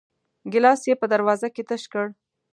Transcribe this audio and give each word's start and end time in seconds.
ګيلاس 0.51 0.81
يې 0.89 0.95
په 1.01 1.05
دروازه 1.13 1.47
کې 1.55 1.63
تش 1.69 1.83
کړ. 1.91 2.05